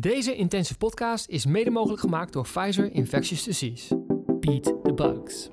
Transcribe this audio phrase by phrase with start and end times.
[0.00, 3.96] Deze intensive podcast is mede mogelijk gemaakt door Pfizer Infectious Disease.
[4.40, 5.48] Beat the bugs.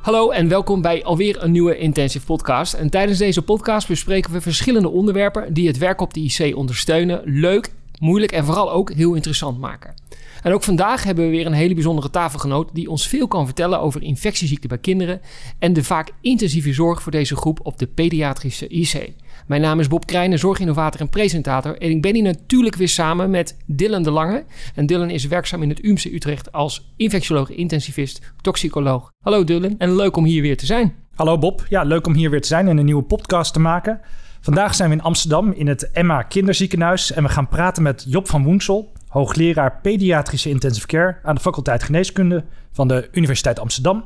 [0.00, 2.74] Hallo en welkom bij alweer een nieuwe intensive podcast.
[2.74, 7.22] En tijdens deze podcast bespreken we verschillende onderwerpen die het werk op de IC ondersteunen,
[7.24, 9.94] leuk, moeilijk en vooral ook heel interessant maken.
[10.42, 13.80] En ook vandaag hebben we weer een hele bijzondere tafelgenoot die ons veel kan vertellen
[13.80, 15.20] over infectieziekten bij kinderen
[15.58, 19.12] en de vaak intensieve zorg voor deze groep op de pediatrische IC.
[19.48, 21.78] Mijn naam is Bob Krijnen, zorginnovator en presentator.
[21.78, 24.44] En ik ben hier natuurlijk weer samen met Dylan de Lange.
[24.74, 29.12] En Dylan is werkzaam in het UMC Utrecht als infectioloog, intensivist, toxicoloog.
[29.20, 30.94] Hallo Dylan en leuk om hier weer te zijn.
[31.14, 34.00] Hallo Bob, ja leuk om hier weer te zijn en een nieuwe podcast te maken.
[34.40, 38.28] Vandaag zijn we in Amsterdam in het Emma Kinderziekenhuis en we gaan praten met Job
[38.28, 44.04] van Woensel, hoogleraar pediatrische intensive care aan de faculteit geneeskunde van de Universiteit Amsterdam.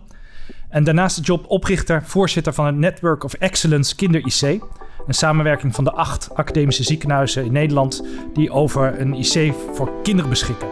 [0.68, 4.60] En daarnaast de job oprichter, voorzitter van het Network of Excellence Kinder IC.
[5.06, 10.30] Een samenwerking van de acht academische ziekenhuizen in Nederland die over een IC voor kinderen
[10.30, 10.68] beschikken.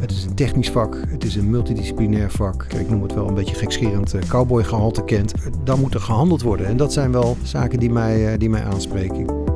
[0.00, 2.66] Het is een technisch vak, het is een multidisciplinair vak.
[2.78, 5.34] Ik noem het wel een beetje gekscherend uh, cowboygehalte kent.
[5.64, 8.64] Dan moet er gehandeld worden en dat zijn wel zaken die mij, uh, die mij
[8.64, 9.48] aanspreken.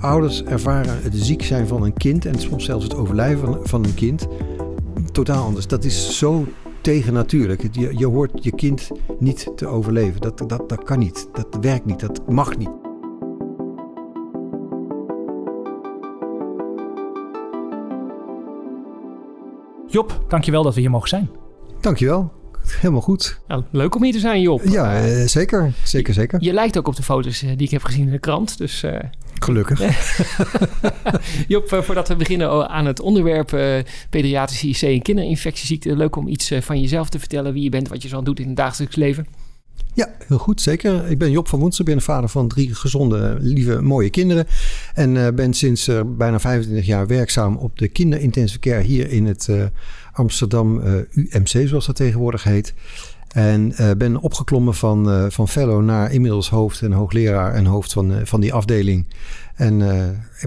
[0.00, 3.94] Ouders ervaren het ziek zijn van een kind en soms zelfs het overlijden van een
[3.94, 4.28] kind
[5.12, 5.66] totaal anders.
[5.66, 6.46] Dat is zo
[6.80, 7.68] tegennatuurlijk.
[7.72, 10.20] Je, je hoort je kind niet te overleven.
[10.20, 11.28] Dat, dat, dat kan niet.
[11.32, 12.00] Dat werkt niet.
[12.00, 12.70] Dat mag niet.
[19.86, 21.30] Job, dankjewel dat we hier mogen zijn.
[21.80, 22.32] Dankjewel.
[22.66, 23.40] Helemaal goed.
[23.46, 24.62] Nou, leuk om hier te zijn, Job.
[24.64, 25.72] Ja, uh, zeker.
[25.84, 26.40] Zeker, zeker.
[26.40, 28.58] Je, je, lijkt ook op de foto's uh, die ik heb gezien in de krant.
[28.58, 28.98] Dus, uh...
[29.42, 29.80] Gelukkig.
[31.48, 33.48] Job, voordat we beginnen aan het onderwerp
[34.10, 35.96] pediatrische IC en kinderinfectieziekten.
[35.96, 37.52] Leuk om iets van jezelf te vertellen.
[37.52, 39.26] Wie je bent, wat je zo doet in het dagelijks leven.
[39.94, 41.10] Ja, heel goed, zeker.
[41.10, 44.46] Ik ben Job van Woensel, ben vader van drie gezonde, lieve, mooie kinderen.
[44.94, 49.26] En uh, ben sinds uh, bijna 25 jaar werkzaam op de kinderintensive care hier in
[49.26, 49.64] het uh,
[50.12, 50.80] Amsterdam
[51.10, 52.74] UMC, zoals dat tegenwoordig heet.
[53.32, 58.40] En ben opgeklommen van, van fellow naar inmiddels hoofd en hoogleraar en hoofd van, van
[58.40, 59.06] die afdeling.
[59.54, 59.76] En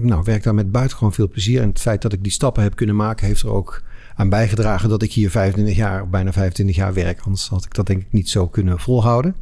[0.02, 1.62] nou, werk daar met buitengewoon veel plezier.
[1.62, 3.82] En het feit dat ik die stappen heb kunnen maken, heeft er ook
[4.16, 7.20] aan bijgedragen dat ik hier 25 jaar, bijna 25 jaar werk.
[7.20, 9.36] Anders had ik dat denk ik niet zo kunnen volhouden.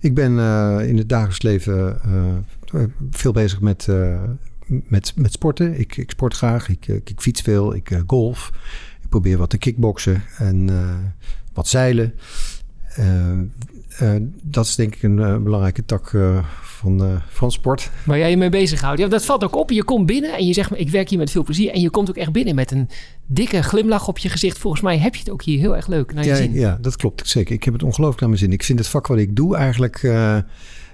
[0.00, 2.00] Ik ben uh, in het dagelijks leven
[2.74, 4.20] uh, veel bezig met, uh,
[4.66, 5.78] met, met sporten.
[5.78, 8.50] Ik, ik sport graag, ik, ik, ik fiets veel, ik golf.
[9.02, 10.70] Ik probeer wat te kickboksen en
[11.52, 12.14] wat zeilen.
[14.42, 16.16] Dat is denk ik een belangrijke tak
[16.62, 17.90] van, van sport.
[18.04, 19.00] Waar jij je mee bezighoudt.
[19.00, 19.70] Ja, dat valt ook op.
[19.70, 21.72] Je komt binnen en je zegt, ik werk hier met veel plezier.
[21.72, 22.88] En je komt ook echt binnen met een
[23.26, 24.58] dikke glimlach op je gezicht.
[24.58, 26.52] Volgens mij heb je het ook hier heel erg leuk naar je ja, zin.
[26.52, 27.28] Ja, dat klopt.
[27.28, 27.54] Zeker.
[27.54, 28.52] Ik heb het ongelooflijk naar mijn zin.
[28.52, 30.02] Ik vind het vak wat ik doe eigenlijk...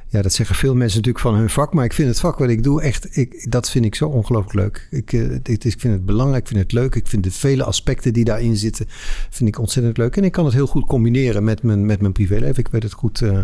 [0.09, 1.73] Ja, dat zeggen veel mensen natuurlijk van hun vak.
[1.73, 3.17] Maar ik vind het vak wat ik doe echt...
[3.17, 4.89] Ik, dat vind ik zo ongelooflijk leuk.
[4.91, 6.95] Ik, uh, ik, vind het belangrijk, ik vind het leuk.
[6.95, 8.87] Ik vind de vele aspecten die daarin zitten...
[9.31, 10.17] vind ik ontzettend leuk.
[10.17, 12.59] En ik kan het heel goed combineren met mijn, met mijn privéleven.
[12.59, 13.21] Ik weet het goed...
[13.21, 13.41] Uh,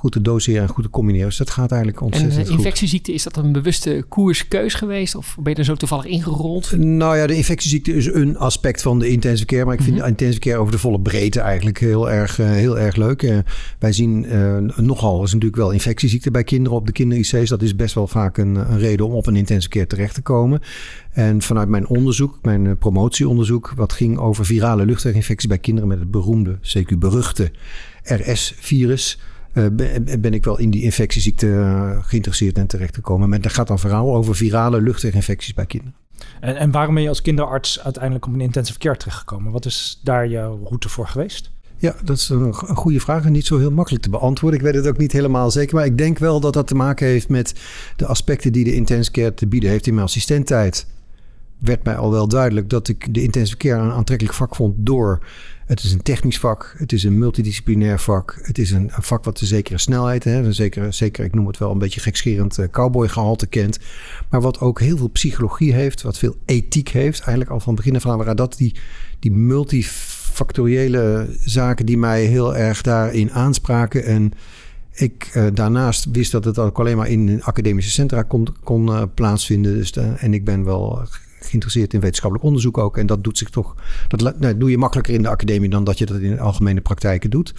[0.00, 1.26] goed te doseren en goed te combineren.
[1.26, 5.14] Dus dat gaat eigenlijk ontzettend en, uh, infectieziekte, is dat een bewuste koerskeus geweest?
[5.14, 6.76] Of ben je er zo toevallig ingerold?
[6.76, 9.64] Nou ja, de infectieziekte is een aspect van de intensive care.
[9.64, 10.06] Maar ik vind mm -hmm.
[10.06, 13.22] de intensive care over de volle breedte eigenlijk heel erg, uh, heel erg leuk.
[13.22, 13.38] Uh,
[13.78, 14.26] wij zien
[14.76, 17.48] nogal, is natuurlijk wel infectieziekte bij kinderen op de kinder-IC's.
[17.48, 20.22] Dat is best wel vaak een, een, reden om op een intensive care terecht te
[20.22, 20.60] komen.
[21.12, 23.72] En vanuit mijn onderzoek, mijn promotieonderzoek...
[23.76, 25.88] wat ging over virale luchtweginfecties bij kinderen...
[25.88, 27.50] met het beroemde, zeker beruchte
[28.02, 29.18] RS-virus...
[29.54, 29.66] Uh,
[30.18, 33.28] ben ik wel in die infectieziekte uh, geïnteresseerd en terecht gekomen.
[33.28, 35.94] Maar dat gaat dan vooral over virale luchtweginfecties bij kinderen.
[36.40, 39.52] En, en, waarom ben je als kinderarts uiteindelijk op een intensive care terechtgekomen?
[39.52, 41.50] Wat is daar je route voor geweest?
[41.76, 44.58] Ja, dat is een, goede vraag en niet zo heel makkelijk te beantwoorden.
[44.58, 47.06] Ik weet het ook niet helemaal zeker, maar ik denk wel dat dat te maken
[47.06, 47.54] heeft met
[47.96, 50.86] de aspecten die de intensive care te bieden heeft in mijn assistententijd.
[51.58, 55.26] Werd mij al wel duidelijk dat ik de intensive care een aantrekkelijk vak vond door
[55.70, 59.24] het is een technisch vak, het is een multidisciplinair vak, het is een, een vak
[59.24, 62.58] wat een zekere snelheid, hè, een zekere, zeker, ik noem het wel een beetje gekscherend
[62.58, 63.78] uh, cowboygehalte kent,
[64.30, 67.96] maar wat ook heel veel psychologie heeft, wat veel ethiek heeft, eigenlijk al van begin
[67.96, 68.74] af aan, waar dat die,
[69.18, 74.32] die multifactoriële zaken die mij heel erg daarin aanspraken en
[74.92, 79.02] ik uh, daarnaast wist dat het ook alleen maar in academische centra kon, kon uh,
[79.14, 79.74] plaatsvinden.
[79.74, 81.02] Dus en ik ben wel
[81.40, 82.96] geïnteresseerd in wetenschappelijk onderzoek ook.
[82.96, 83.74] En dat doet zich toch.
[84.08, 86.80] Dat nou, doe je makkelijker in de academie dan dat je dat in de algemene
[86.80, 87.54] praktijken doet.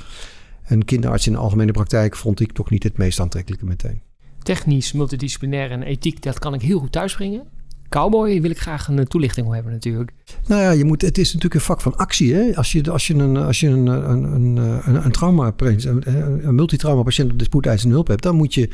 [0.67, 4.01] Een kinderarts in de algemene praktijk vond ik toch niet het meest aantrekkelijke meteen.
[4.43, 7.43] Technisch, multidisciplinair en ethiek, dat kan ik heel goed thuisbrengen.
[7.89, 10.11] cowboy wil ik graag een toelichting op hebben natuurlijk.
[10.47, 12.33] Nou ja, je moet, het is natuurlijk een vak van actie.
[12.33, 12.55] Hè?
[12.55, 16.55] Als, je, als je een, als je een, een, een, een, een trauma, een, een
[16.55, 18.69] multitrauma patiënt op de spoedeisende hulp hebt, dan moet je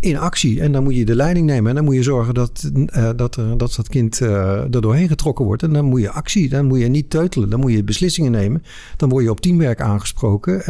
[0.00, 1.68] in actie en dan moet je de leiding nemen.
[1.68, 5.08] En dan moet je zorgen dat, uh, dat, uh, dat dat kind uh, er doorheen
[5.08, 5.62] getrokken wordt.
[5.62, 8.62] En dan moet je actie, dan moet je niet teutelen, dan moet je beslissingen nemen.
[8.96, 10.62] Dan word je op teamwerk aangesproken.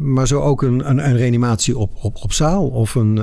[0.00, 3.14] maar zo ook een, een, een, reanimatie op, op, op zaal of een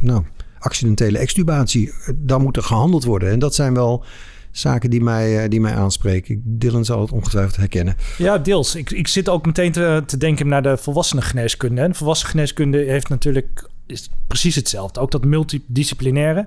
[0.00, 0.22] nou,
[0.58, 1.92] accidentele extubatie.
[2.14, 3.30] Dan moet er gehandeld worden.
[3.30, 4.04] En dat zijn wel
[4.52, 6.42] zaken die mij, die mij aanspreken.
[6.44, 7.96] Dylan zal het ongetwijfeld herkennen.
[8.18, 8.74] Ja, deels.
[8.74, 11.80] Ik, ik zit ook meteen te, te denken naar de volwassenengeneeskunde.
[11.80, 15.00] En volwassenengeneeskunde heeft natuurlijk is precies hetzelfde.
[15.00, 16.46] Ook dat multidisciplinaire.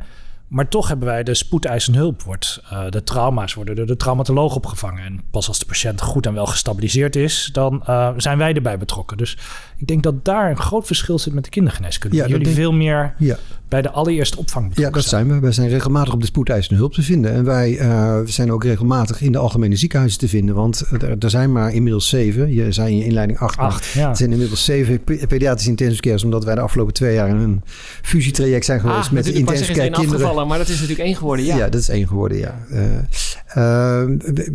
[0.56, 2.22] Maar toch hebben wij de spoedeisende hulp.
[2.22, 5.04] Wordt, uh, de trauma's worden door de traumatoloog opgevangen.
[5.04, 8.78] En pas als de patiënt goed en wel gestabiliseerd is, dan uh, zijn wij erbij
[8.78, 9.18] betrokken.
[9.18, 9.38] Dus
[9.78, 12.16] ik denk dat daar een groot verschil zit met de kindergeneeskunde.
[12.16, 12.56] Ja, Jullie denk...
[12.56, 13.38] veel meer ja.
[13.68, 15.40] bij de allereerste opvang Ja, dat zijn we.
[15.40, 17.34] Wij zijn regelmatig op de spoedeisende hulp te vinden.
[17.34, 20.56] En wij uh, zijn ook regelmatig in de algemene ziekenhuizen te vinden.
[20.56, 22.54] Want er, er zijn maar inmiddels zeven.
[22.54, 23.58] Je zei in je inleiding acht.
[23.58, 24.10] acht ja.
[24.10, 26.24] Er zijn inmiddels zeven pediatrische intensive cares.
[26.24, 27.62] Omdat wij de afgelopen twee jaar in een
[28.02, 31.46] fusietraject zijn geweest ah, met de intensive care kinderen maar dat is natuurlijk één geworden,
[31.46, 31.58] ja.
[31.58, 32.58] Ja, dat is één geworden, ja.
[32.72, 32.82] Uh,
[33.58, 34.04] uh,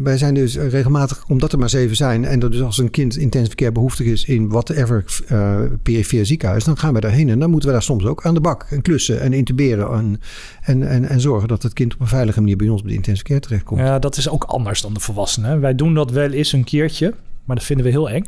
[0.02, 2.25] wij zijn dus regelmatig, omdat er maar zeven zijn...
[2.25, 4.25] en dat dus als een kind intensive care behoeftig is...
[4.25, 7.28] in whatever uh, perifere ziekenhuis, dan gaan we daarheen.
[7.28, 9.92] En dan moeten we daar soms ook aan de bak en klussen en intuberen...
[9.92, 10.20] en,
[10.62, 12.96] en, en, en zorgen dat het kind op een veilige manier bij ons bij de
[12.96, 13.81] intensive care terechtkomt.
[13.81, 15.60] Ja, dat is ook anders dan de volwassenen.
[15.60, 17.14] Wij doen dat wel eens een keertje,
[17.44, 18.25] maar dat vinden we heel eng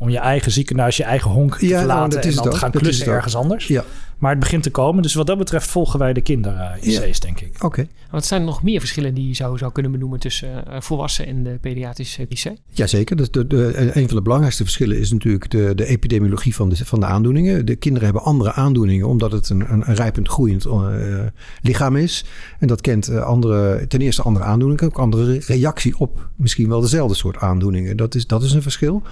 [0.00, 3.06] om je eigen ziekenhuis, je eigen honk te ja, nou, verlaten en dan gaan klussen
[3.06, 3.66] ergens anders.
[3.66, 3.84] Ja.
[4.20, 5.02] Maar het begint te komen.
[5.02, 7.64] Dus wat dat betreft volgen wij de kinder-IC's, denk ik.
[7.64, 7.88] Oké.
[8.10, 11.26] Wat zijn er nog meer verschillen die je zou, zou kunnen benoemen tussen uh, volwassen
[11.26, 12.52] en de pediatrische IC?
[12.68, 13.16] Jazeker.
[13.16, 16.84] Dus de, de, een van de belangrijkste verschillen is natuurlijk de, de epidemiologie van de,
[16.84, 17.66] van de aandoeningen.
[17.66, 21.20] De kinderen hebben andere aandoeningen omdat het een, een, een rijpend groeiend uh,
[21.62, 22.24] lichaam is.
[22.58, 27.14] En dat kent andere, ten eerste andere aandoeningen, ook andere reactie op misschien wel dezelfde
[27.14, 27.96] soort aandoeningen.
[27.96, 29.02] Dat is, dat is een verschil.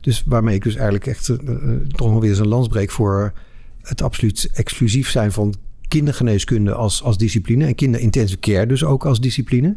[0.00, 1.26] Dus waarmee ik dus eigenlijk echt
[1.88, 3.32] toch nog weer eens een landsbreek voor
[3.82, 5.54] het absoluut exclusief zijn van
[5.88, 7.66] kindergeneeskunde als, als discipline.
[7.66, 9.76] En kinderintensive care dus ook als discipline.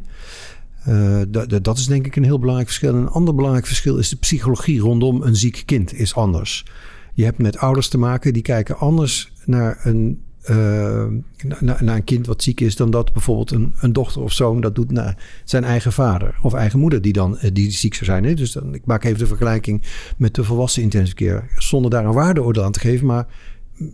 [0.88, 1.22] Uh,
[1.62, 2.94] dat is denk ik een heel belangrijk verschil.
[2.94, 6.66] een ander belangrijk verschil is de psychologie rondom een ziek kind is anders.
[7.14, 12.04] Je hebt met ouders te maken die kijken anders naar een, uh, naar, naar, een
[12.04, 15.18] kind wat ziek is dan dat bijvoorbeeld een, een dochter of zoon dat doet naar
[15.44, 18.24] zijn eigen vader of eigen moeder die dan uh, die ziek zou zijn.
[18.24, 18.34] Hè?
[18.34, 19.82] Dus dan, ik maak even de vergelijking
[20.18, 21.44] met de volwassen intensive care.
[21.58, 23.28] Zonder daar een waardeoordeel aan te geven, maar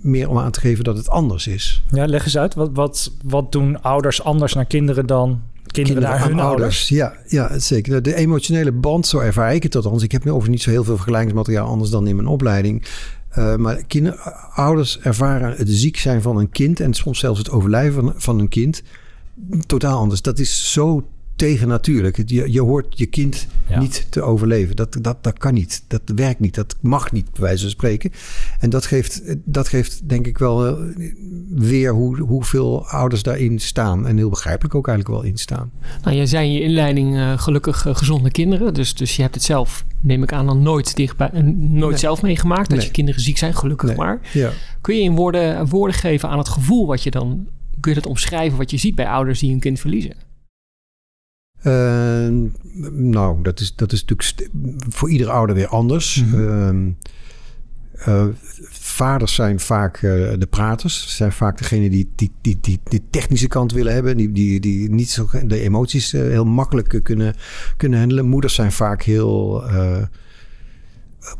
[0.01, 1.83] meer om aan te geven dat het anders is.
[1.91, 2.53] Ja, leg eens uit.
[2.53, 6.89] Wat, wat, wat doen ouders anders naar kinderen dan kinderen, naar hun ouders?
[6.89, 8.01] Ja, ja, zeker.
[8.01, 10.03] De emotionele band, zo ervaar ik het althans.
[10.03, 12.85] Ik heb nu over niet zo heel veel vergelijkingsmateriaal anders dan in mijn opleiding.
[13.37, 14.19] Uh, maar kinder,
[14.53, 18.39] ouders ervaren het ziek zijn van een kind en soms zelfs het overlijden van, van
[18.39, 18.83] een kind
[19.65, 20.21] totaal anders.
[20.21, 22.21] Dat is zo tegennatuurlijk.
[22.25, 23.47] Je, je hoort je kind
[23.79, 24.75] niet te overleven.
[24.75, 25.83] Dat, dat, dat kan niet.
[25.87, 26.55] Dat werkt niet.
[26.55, 28.11] Dat mag niet, bij wijze van spreken.
[28.59, 30.73] En dat geeft, dat geeft denk ik wel eh,
[31.49, 34.07] weer hoe, hoeveel ouders daarin staan.
[34.07, 35.71] En heel begrijpelijk ook eigenlijk wel in staan.
[36.03, 38.73] Nou, jij zei in je inleiding uh, gelukkig uh, gezonde kinderen.
[38.73, 42.69] Dus, dus je hebt het zelf, neem ik aan, dan nooit, dichtbij, nooit zelf meegemaakt.
[42.69, 44.19] Dat je kinderen ziek zijn, gelukkig maar.
[44.33, 44.51] Ja.
[44.81, 47.47] Kun je in woorden, woorden geven aan het gevoel wat je dan...
[47.79, 50.13] Kun je dat omschrijven wat je ziet bij ouders die hun kind verliezen?
[51.67, 52.27] Uh,
[52.91, 54.49] nou, dat is, dat is natuurlijk
[54.89, 56.23] voor iedere ouder weer anders.
[56.25, 56.97] Mm
[58.69, 61.15] vaders zijn vaak uh, de praters.
[61.15, 64.17] Zijn vaak degene die die, die, die, die technische kant willen hebben.
[64.17, 67.35] Die, die, die niet zo de emoties heel makkelijk kunnen,
[67.77, 68.25] kunnen handelen.
[68.25, 69.63] Moeders zijn vaak heel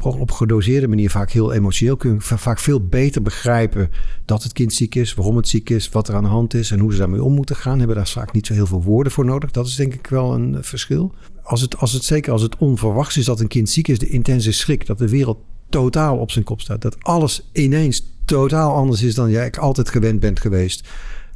[0.01, 3.89] op gedoseerde manier vaak heel emotioneel kunnen vaak veel beter begrijpen
[4.25, 6.71] dat het kind ziek is, waarom het ziek is, wat er aan de hand is
[6.71, 7.77] en hoe ze daarmee om moeten gaan.
[7.77, 9.51] Hebben daar vaak niet zo heel veel woorden voor nodig.
[9.51, 11.13] Dat is denk ik wel een verschil.
[11.43, 14.09] Als het, als het zeker als het onverwachts is dat een kind ziek is, de
[14.09, 15.37] intense schrik dat de wereld
[15.69, 20.19] totaal op zijn kop staat, dat alles ineens totaal anders is dan jij altijd gewend
[20.19, 20.87] bent geweest.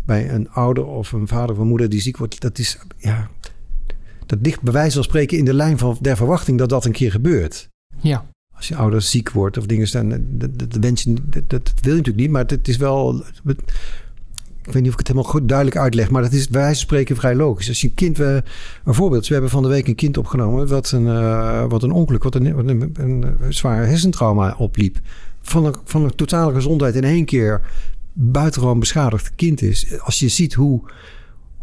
[0.06, 3.30] Bij een ouder of een vader of een moeder die ziek wordt, dat is ja,
[4.26, 6.92] dat ligt bij wijze van spreken in de lijn van der verwachting dat dat een
[6.92, 7.68] keer gebeurt.
[8.02, 8.26] Ja
[8.60, 11.14] als je ouder ziek wordt of dingen staan, dat, dat, wens je,
[11.48, 13.24] dat, wil je natuurlijk niet, maar het, is wel.
[14.64, 17.16] Ik weet niet of ik het helemaal goed duidelijk uitleg, maar dat is van spreken
[17.16, 17.68] vrij logisch.
[17.68, 18.44] Als je een kind, we,
[18.84, 21.92] een voorbeeld, we hebben van de week een kind opgenomen wat een, uh, wat een
[21.92, 25.00] ongeluk, wat een, wat een, een, zwaar hersentrauma opliep.
[25.42, 27.62] Van een, van een totale gezondheid in één keer
[28.14, 30.00] buitengewoon beschadigd kind is.
[30.00, 30.82] Als je ziet hoe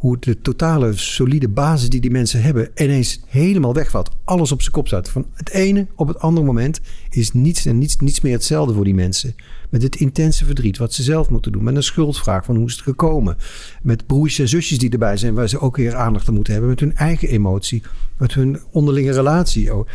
[0.07, 4.11] hoe de totale solide basis die die mensen hebben ineens helemaal wegvalt.
[4.25, 5.09] Alles op zijn kop staat.
[5.09, 8.85] Van het ene op het andere moment is niets en niets, niets meer hetzelfde voor
[8.85, 9.35] die mensen.
[9.71, 11.63] Met het intense verdriet wat ze zelf moeten doen.
[11.65, 13.37] Met een schuldvraag van hoe is het gekomen.
[13.83, 16.71] Met broers en zusjes die erbij zijn waar ze ook weer aandacht aan moeten hebben.
[16.71, 17.83] Met hun eigen emotie.
[18.17, 19.75] Met hun onderlinge relatie.
[19.75, 19.89] Oh,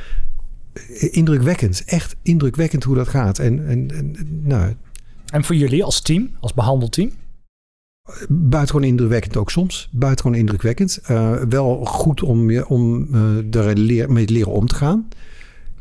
[1.12, 1.84] indrukwekkend.
[1.86, 3.39] Echt indrukwekkend hoe dat gaat.
[3.39, 4.75] En, en, en nou,
[5.25, 7.12] En voor jullie als team, als behandelteam?
[8.30, 9.89] Buitengewoon indrukwekkend ook soms.
[9.91, 11.00] Buitengewoon indrukwekkend.
[11.12, 15.08] Uh, wel goed om, je, om uh, er leer, mee te leren om te gaan.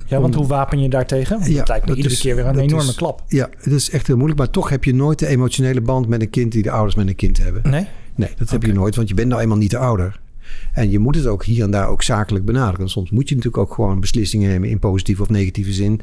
[0.06, 1.38] Ja, want hoe wapen je daartegen?
[1.38, 3.22] Want Ja, dat lijkt me dat iedere is- keer weer een enorme is- klap.
[3.28, 4.38] Ja, het is echt heel moeilijk.
[4.40, 7.08] Maar toch heb je nooit de emotionele band met een kind die de ouders met
[7.08, 7.70] een kind hebben.
[7.70, 7.86] Nee?
[8.14, 10.20] Nee, dat heb je nooit, want je bent nou eenmaal niet de ouder.
[10.72, 12.88] En je moet het ook hier en daar ook zakelijk benaderen.
[12.88, 16.00] Soms moet je natuurlijk ook gewoon beslissingen nemen in positieve of negatieve zin.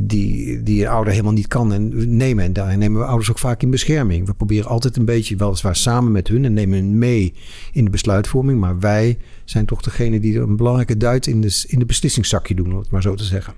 [0.00, 2.44] Die, die een ouder helemaal niet kan en nemen.
[2.44, 4.26] En daar nemen we ouders ook vaak in bescherming.
[4.26, 7.34] We proberen altijd een beetje, weliswaar samen met hun en nemen hun mee
[7.72, 8.60] in de besluitvorming.
[8.60, 12.54] Maar wij zijn toch degene die er een belangrijke duit in de, in de beslissingszakje
[12.54, 13.54] doen, om het maar zo te zeggen.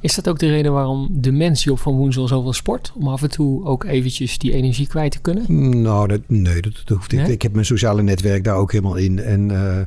[0.00, 2.92] Is dat ook de reden waarom de mens Job van Woensel zoveel sport?
[2.96, 5.82] Om af en toe ook eventjes die energie kwijt te kunnen?
[5.82, 7.20] Nou, dat, nee, dat, dat hoeft niet.
[7.20, 7.32] Nee?
[7.32, 9.18] Ik heb mijn sociale netwerk daar ook helemaal in.
[9.18, 9.80] En eh,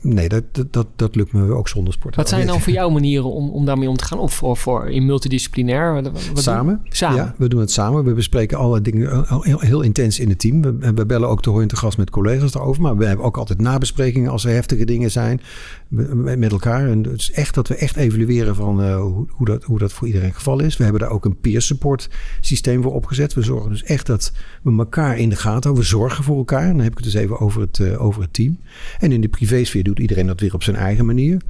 [0.00, 2.16] nee, dat, dat, dat, lukt me ook zonder sport.
[2.16, 4.18] Wat zijn dan voor jou manieren om, om daarmee om te gaan?
[4.18, 5.94] Of voor, voor in multidisciplinair?
[5.94, 6.80] Wat, wat doen- Samen?
[6.88, 7.16] Samen.
[7.16, 8.04] Ja, we doen het samen.
[8.04, 9.26] We bespreken alle dingen
[9.58, 10.62] heel, intens in het team.
[10.62, 12.82] We, we bellen ook te hoor te gast met collega's daarover.
[12.82, 15.40] Maar we hebben ook altijd nabesprekingen als er heftige dingen zijn
[15.88, 16.88] met elkaar.
[16.88, 19.92] En het is echt dat we echt evalueren van eh, hoe, hoe, dat, hoe dat
[19.92, 20.76] voor iedereen het geval is.
[20.76, 22.08] We hebben daar ook een peer support
[22.40, 23.34] systeem voor opgezet.
[23.34, 25.74] We zorgen dus echt dat we elkaar in de gaten houden.
[25.82, 26.62] We zorgen voor elkaar.
[26.62, 28.58] En dan heb ik het dus even over het, eh, over het team.
[28.98, 31.40] En in de privésfeer doet iedereen dat weer op zijn eigen manier.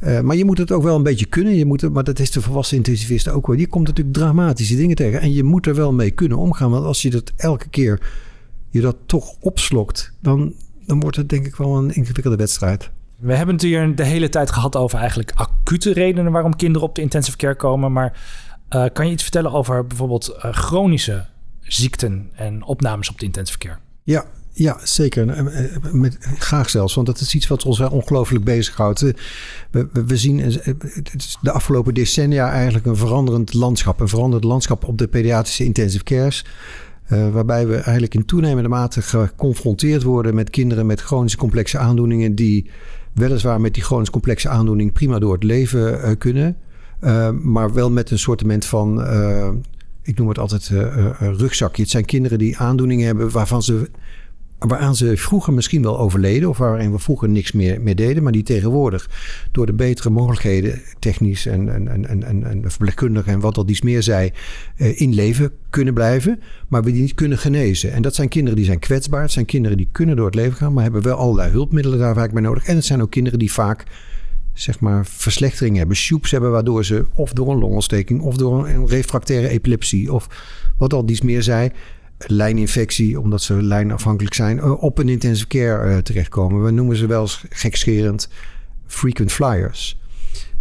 [0.00, 1.54] Eh, maar je moet het ook wel een beetje kunnen.
[1.54, 3.56] Je moet het, maar dat is de volwassen intensivist ook wel.
[3.56, 5.20] Je komt natuurlijk dramatische dingen tegen.
[5.20, 6.70] En je moet er wel mee kunnen omgaan.
[6.70, 8.00] Want als je dat elke keer
[8.70, 10.54] je dat toch opslokt, dan,
[10.86, 12.90] dan wordt het denk ik wel een ingewikkelde wedstrijd.
[13.16, 16.94] We hebben het hier de hele tijd gehad over eigenlijk acute redenen waarom kinderen op
[16.94, 17.92] de intensive care komen.
[17.92, 18.20] Maar
[18.68, 21.26] eh, kan je iets vertellen over bijvoorbeeld eh, chronische
[21.60, 23.76] ziekten en opnames op de intensive care?
[24.02, 24.24] Ja,
[24.58, 25.28] ja zeker.
[25.28, 29.02] Eh, eh, Met, graag zelfs, want dat is iets wat ons ongelooflijk bezighoudt.
[29.02, 29.12] Eh,
[29.70, 30.74] We, we, zien eh,
[31.40, 34.00] de afgelopen decennia eigenlijk een veranderend landschap.
[34.00, 36.44] Een veranderd landschap op de pediatrische intensive cares.
[37.04, 42.34] Eh, waarbij we eigenlijk in toenemende mate geconfronteerd worden met kinderen met chronische complexe aandoeningen.
[42.34, 42.70] die
[43.12, 46.56] weliswaar met die chronisch complexe aandoening prima door het leven eh, kunnen.
[47.00, 49.02] Eh, maar wel met een soortement van.
[49.02, 49.48] eh,
[50.02, 51.82] ik noem het altijd eh, eh, rugzakje.
[51.82, 53.90] Het zijn kinderen die aandoeningen hebben waarvan ze
[54.58, 56.48] waaraan ze vroeger misschien wel overleden...
[56.48, 58.22] of waarin we vroeger niks meer, deden...
[58.22, 59.10] maar die tegenwoordig
[59.52, 60.80] door de betere mogelijkheden...
[60.98, 64.32] technisch en, en, en, en, en, verpleegkundig en wat al iets meer zei...
[64.76, 66.40] eh, in leven kunnen blijven...
[66.68, 67.92] maar we die niet kunnen genezen.
[67.92, 69.22] En dat zijn kinderen die zijn kwetsbaar.
[69.22, 70.72] Het zijn kinderen die kunnen door het leven gaan...
[70.72, 72.64] maar hebben wel allerlei hulpmiddelen daar vaak bij nodig.
[72.64, 73.84] En het zijn ook kinderen die vaak
[74.52, 78.86] zeg maar verslechtering hebben, shoops hebben, waardoor ze of door een longontsteking of door een
[78.86, 80.28] refractaire epilepsie of
[80.78, 81.70] wat al iets meer zei,
[82.26, 86.64] lijninfectie, omdat ze lijnafhankelijk zijn, eh, op een intensive care eh, terechtkomen.
[86.64, 88.28] We noemen ze wel eens gekscherend
[88.86, 89.97] frequent flyers.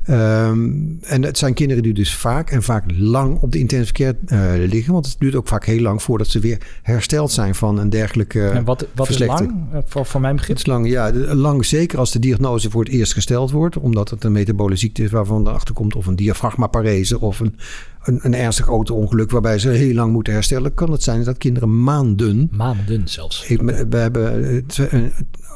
[0.07, 0.69] Ehm,
[1.01, 4.69] en het zijn kinderen die dus vaak en vaak lang op de intensive care eh,
[4.69, 4.93] liggen.
[4.93, 8.47] Want het duurt ook vaak heel lang voordat ze weer hersteld zijn van een dergelijke
[8.47, 10.57] en wat, wat is lang eh, voor, voor mijn begrip?
[10.57, 14.09] Het is lang, ja, lang zeker als de diagnose voor het eerst gesteld wordt, omdat
[14.09, 17.55] het een metabole ziekte is waarvan erachter komt, of een diafragmaparese of een,
[18.03, 21.83] een, een ernstig auto-ongeluk waarbij ze heel lang moeten herstellen, kan het zijn dat kinderen
[21.83, 22.49] maanden.
[22.51, 23.45] Maanden zelfs.
[23.47, 24.43] Ik, we hebben
[24.77, 25.03] eh,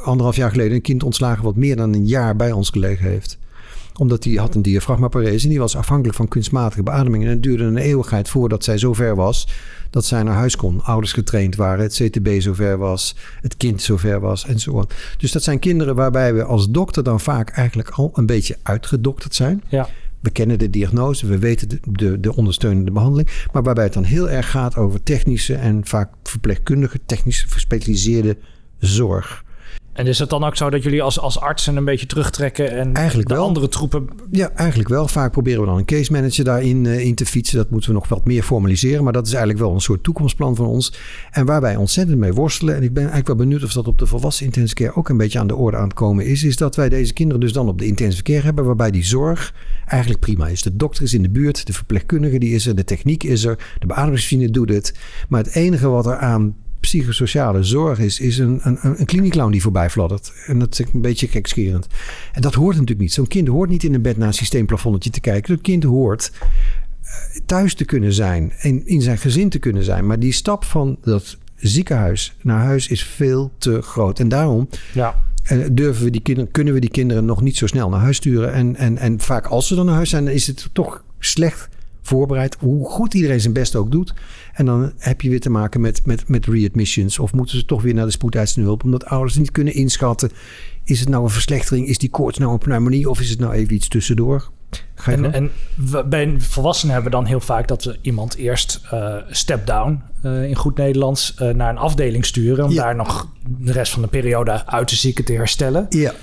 [0.04, 3.40] anderhalf jaar geleden een kind ontslagen wat meer dan een jaar bij ons gelegen heeft
[4.02, 7.24] omdat die had een diafragmaparese en die was afhankelijk van kunstmatige beademing.
[7.24, 9.48] En het duurde een eeuwigheid voordat zij zover was
[9.90, 10.84] dat zij naar huis kon.
[10.84, 14.84] Ouders getraind waren, het CTB zover was, het kind zover was en zo.
[15.18, 19.36] Dus dat zijn kinderen waarbij we als dokter dan vaak eigenlijk al een beetje uitgedokterd
[19.36, 19.64] zijn.
[19.68, 19.90] Ja.
[20.20, 23.30] We kennen de diagnose, we weten de, de, de ondersteunende behandeling.
[23.52, 28.38] Maar waarbij het dan heel erg gaat over technische en vaak verpleegkundige, technisch gespecialiseerde
[28.80, 29.44] zorg.
[29.94, 32.94] En is het dan ook zo dat jullie als, als artsen een beetje terugtrekken en
[32.94, 33.46] Eigenlijk de wel.
[33.46, 34.08] andere troepen...
[34.32, 35.08] Ja, eigenlijk wel.
[35.08, 37.58] Vaak proberen we dan een case manager daarin eh, in te fietsen.
[37.58, 39.04] Dat moeten we nog wat meer formaliseren.
[39.04, 40.94] Maar dat is eigenlijk wel een soort toekomstplan van ons.
[41.32, 42.76] En waar wij ontzettend mee worstelen.
[42.76, 45.18] En ik ben eigenlijk wel benieuwd of dat op de volwassen intensive care ook een
[45.18, 46.44] beetje aan de orde aan het komen is.
[46.44, 48.66] Is dat wij deze kinderen dus dan op de intensive care hebben.
[48.66, 49.54] Waarbij die zorg
[49.88, 50.62] eigenlijk prima is.
[50.62, 51.66] De dokter is in de buurt.
[51.66, 52.76] De verpleegkundige die is er.
[52.76, 53.58] De techniek is er.
[53.80, 54.94] De beademingsmachine doet het.
[55.30, 59.90] Maar het enige wat er aan psychosociale zorg is, is een, een, een die voorbij
[59.90, 60.34] fladdert.
[60.48, 61.88] En dat is een beetje gekscherend.
[62.32, 63.14] En dat hoort natuurlijk niet.
[63.14, 65.54] Zo'n kind hoort niet in een bed naar een systeemplafonnetje te kijken.
[65.56, 66.32] Dat kind hoort
[67.02, 67.12] eh,
[67.46, 70.08] thuis te kunnen zijn en in zijn gezin te kunnen zijn.
[70.08, 74.20] Maar die stap van dat ziekenhuis naar huis is veel te groot.
[74.20, 75.16] En daarom Ja.
[75.44, 78.18] eh, durven we die kinderen, kunnen we die kinderen nog niet zo snel naar huis
[78.18, 78.54] sturen.
[78.54, 81.70] En, en, en vaak als ze dan naar huis zijn, dan is het toch slecht
[82.18, 82.58] voorbereid.
[82.60, 84.14] Hoe goed iedereen zijn best ook doet.
[84.54, 87.20] En dan heb je weer te maken met, met, met readmissions.
[87.20, 88.84] Of moeten ze toch weer naar de spoedeisende hulp.
[88.84, 90.32] Omdat ouders niet kunnen inschatten.
[90.84, 91.88] Is het nou een verslechtering?
[91.88, 93.10] Is die koorts nou een pneumonie?
[93.10, 94.50] Of is het nou even iets tussendoor?
[94.96, 98.36] Ga je En, en we- bij volwassenen hebben we dan heel vaak dat we iemand
[98.36, 102.66] eerst eh step down, eh, in goed Nederlands, eh, naar een afdeling sturen.
[102.66, 102.84] Om Ja.
[102.84, 105.86] daar nog de rest van de periode uit te zieken te herstellen.
[105.90, 106.14] ja,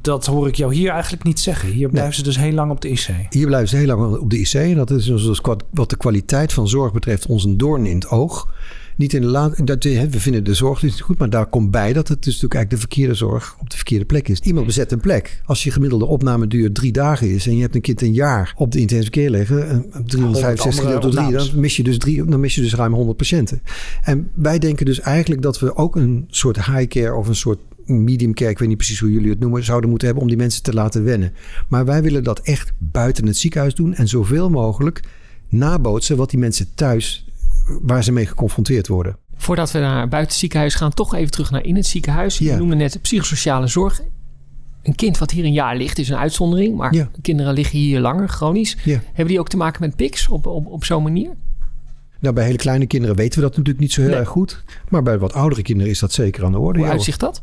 [0.00, 1.68] Dat hoor ik jou hier eigenlijk niet zeggen.
[1.68, 3.08] Hier blijven ze dus heel lang op de IC.
[3.30, 4.54] hier blijven ze heel lang op de IC.
[4.54, 7.94] En dat is dus wat- wat de kwaliteit van zorg betreft ons een doorn in
[7.94, 8.48] het oog.
[8.96, 11.92] Niet in de laat, dat, we vinden de zorg niet goed, maar daar komt bij
[11.92, 14.40] dat het dus natuurlijk eigenlijk de verkeerde zorg op de verkeerde plek is.
[14.40, 15.40] Iemand bezet een plek.
[15.44, 18.72] Als je gemiddelde opnameduur drie dagen is en je hebt een kind een jaar op
[18.72, 21.50] de intensive care liggen, eh, 365 andere gedeeld door drie, opnames.
[21.50, 23.62] dan mis je dus drie, dan mis je dus ruim 100 patiënten.
[24.02, 27.58] En wij denken dus eigenlijk dat we ook een soort high care of een soort
[27.86, 30.40] medium care, ik weet niet precies hoe jullie het noemen, zouden moeten hebben om die
[30.40, 31.32] mensen te laten wennen.
[31.68, 35.02] Maar wij willen dat echt buiten het ziekenhuis doen en zoveel mogelijk
[35.48, 37.26] nabootsen wat die mensen thuis,
[37.82, 39.16] waar ze mee geconfronteerd worden.
[39.36, 42.38] Voordat we naar buiten het ziekenhuis gaan, toch even terug naar in het ziekenhuis.
[42.38, 42.56] Je Ja.
[42.56, 44.00] noemde net psychosociale zorg.
[44.82, 46.76] Een kind wat hier een jaar ligt is een uitzondering.
[46.76, 47.10] Maar Ja.
[47.22, 48.76] kinderen liggen hier langer, chronisch.
[48.84, 49.00] Ja.
[49.06, 51.30] Hebben die ook te maken met PICS op, op, op zo'n manier?
[52.20, 54.18] Nou, bij hele kleine kinderen weten we dat natuurlijk niet zo heel Nee.
[54.18, 54.64] erg goed.
[54.88, 56.78] Maar bij wat oudere kinderen is dat zeker aan de orde.
[56.78, 57.42] Hoe ja, uitzicht dat?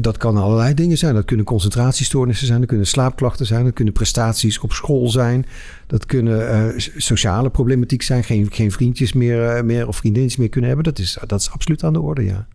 [0.00, 1.14] Dat kan allerlei dingen zijn.
[1.14, 5.46] Dat kunnen concentratiestoornissen zijn, dat kunnen slaapklachten zijn, dat kunnen prestaties op school zijn,
[5.86, 10.48] dat kunnen eh, sociale problematiek zijn, geen, geen vriendjes meer, eh, meer of vriendinnetjes meer
[10.48, 10.92] kunnen hebben.
[10.94, 12.46] Dat is, dat is absoluut aan de orde, ja.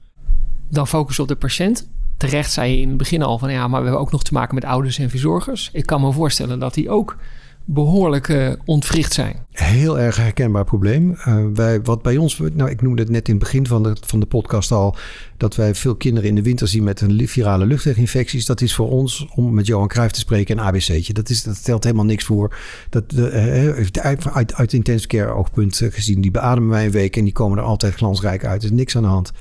[0.69, 1.87] Dan focus op de patiënt.
[2.17, 4.33] Terecht zei je in het begin al van ja, maar we hebben ook nog te
[4.33, 5.69] maken met ouders en verzorgers.
[5.73, 7.17] Ik kan me voorstellen dat die ook
[7.65, 9.35] behoorlijk eh, ontwricht zijn.
[9.51, 11.15] Heel erg herkenbaar probleem.
[11.15, 13.95] Eh, wij, wat bij ons, nou, ik noemde het net in het begin van de,
[14.05, 14.95] van de podcast al,
[15.37, 18.45] dat wij veel kinderen in de winter zien met een virale luchtweginfecties.
[18.45, 21.13] Dat is voor ons, om met Johan Cruijff te spreken, een ABC'tje.
[21.13, 22.57] Dat, is, dat stelt helemaal niks voor.
[22.89, 27.17] Dat, de, eh, uit, uit, uit intensive care oogpunt gezien, die beademen wij een week
[27.17, 28.63] en die komen er altijd glansrijk uit.
[28.63, 29.31] Er is niks aan de hand.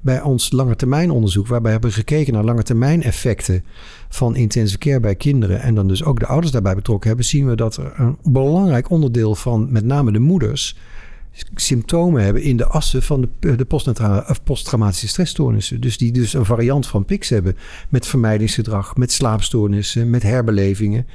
[0.00, 3.64] Bij ons langetermijnonderzoek, waarbij we hebben gekeken naar langetermijn effecten
[4.08, 7.48] van intensive care bij kinderen en dan dus ook de ouders daarbij betrokken hebben, zien
[7.48, 10.76] we dat er een belangrijk onderdeel van met name de moeders
[11.54, 13.64] symptomen hebben in de assen van de, de
[14.44, 15.80] posttraumatische stressstoornissen.
[15.80, 17.56] Dus die dus een variant van PICS hebben
[17.88, 21.06] met vermijdingsgedrag, met slaapstoornissen, met herbelevingen.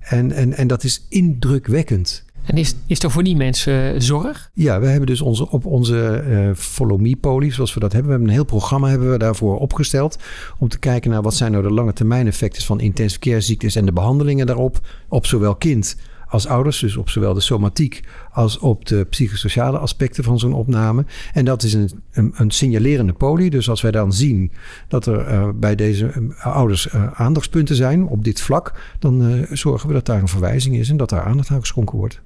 [0.00, 2.24] En, en, en dat is indrukwekkend.
[2.50, 4.50] En is, is er voor die mensen eh, zorg?
[4.54, 8.10] Ja, we hebben dus onze, op onze eh Follow Me Poli, zoals we dat hebben.
[8.10, 10.18] We hebben een heel programma hebben we daarvoor opgesteld.
[10.58, 13.84] Om te kijken naar wat zijn nou de lange termijn effecten van intensive care en
[13.84, 14.80] de behandelingen daarop.
[15.08, 15.96] Op zowel kind
[16.28, 16.78] als ouders.
[16.78, 21.04] Dus op zowel de somatiek als op de psychosociale aspecten van zo'n opname.
[21.32, 23.50] En dat is een, een, een signalerende poli.
[23.50, 24.52] Dus als wij dan zien
[24.88, 28.72] dat er eh, bij deze ouders aandachtspunten zijn op dit vlak.
[28.98, 32.20] Dan zorgen we dat daar een verwijzing is en dat daar aandacht aan geschonken wordt.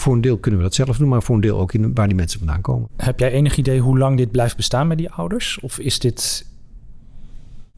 [0.00, 2.06] Voor een deel kunnen we dat zelf doen, maar voor een deel ook in waar
[2.06, 2.88] die mensen vandaan komen.
[2.96, 5.58] Heb jij enig idee hoe lang dit blijft bestaan bij die ouders?
[5.60, 6.46] Of is dit...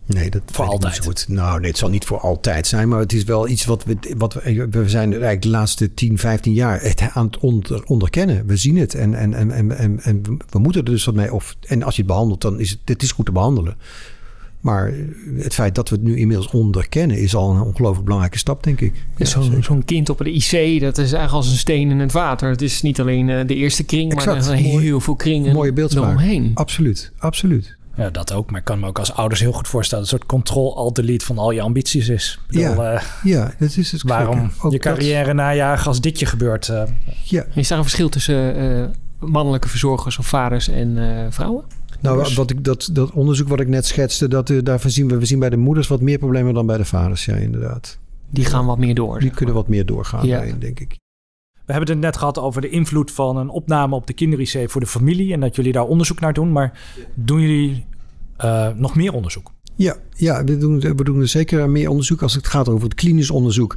[0.07, 0.95] Nee, dat Voor niet altijd?
[0.95, 1.29] zo goed.
[1.29, 4.15] Nou, nee, het zal niet voor altijd zijn, maar het is wel iets wat we,
[4.17, 8.47] wat we, we zijn eigenlijk de laatste 10, 15 jaar het aan het onder, onderkennen.
[8.47, 11.33] We zien het en, en, en, en, en, en we moeten er dus wat mee.
[11.33, 13.77] Of, en als je het behandelt, dan is het, het is goed te behandelen.
[14.63, 14.93] Maar
[15.37, 18.81] het feit dat we het nu inmiddels onderkennen, is al een ongelooflijk belangrijke stap, denk
[18.81, 19.05] ik.
[19.17, 22.13] Dus Ja, zo'n kind op de IC, dat is eigenlijk als een steen in het
[22.13, 22.51] water.
[22.51, 25.53] Het is niet alleen eh, de eerste kring, maar er zijn Mooi- heel veel kringen
[25.55, 26.05] mooie beeldspraak.
[26.05, 26.51] eromheen.
[26.55, 27.77] Absoluut, absoluut.
[27.97, 28.51] Ja, dat ook.
[28.51, 30.05] Maar ik kan me ook als ouders heel goed voorstellen...
[30.05, 32.39] dat een soort control-alt-delete van al je ambities is.
[32.47, 34.03] Bedoel, Ja, eh, Ja, dat is het.
[34.03, 34.67] waarom gekke.
[34.67, 36.69] Ook je dat- carrière najagen als dit je gebeurt.
[36.69, 36.83] eh,
[37.25, 38.85] ja, Is daar een verschil tussen eh,
[39.29, 41.65] mannelijke verzorgers of vaders en eh, vrouwen?
[42.03, 45.09] Nou, Dus- wat ik, dat, dat onderzoek wat ik net schetste, dat, eh, daarvan zien
[45.09, 47.25] we, we zien bij de moeders wat meer problemen dan bij de vaders.
[47.25, 47.99] Ja, inderdaad.
[48.31, 49.19] Die gaan wat meer door.
[49.19, 49.63] Die zeg kunnen maar.
[49.65, 50.37] wat meer doorgaan Ja.
[50.37, 51.01] daarin, denk ik.
[51.67, 54.81] We hebben het net gehad over de invloed van een opname op de kinder-IC voor
[54.81, 55.33] de familie.
[55.33, 56.53] En dat jullie daar onderzoek naar doen.
[56.53, 56.81] Maar
[57.15, 57.85] doen jullie
[58.37, 59.53] eh, nog meer onderzoek?
[59.75, 62.23] Ja, ja we, doen, we doen er zeker meer onderzoek.
[62.23, 63.77] Als het gaat over het klinisch onderzoek,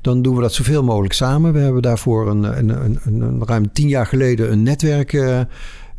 [0.00, 1.52] dan doen we dat zoveel mogelijk samen.
[1.52, 5.40] We hebben daarvoor een, een, een, een, ruim tien jaar geleden een netwerk eh,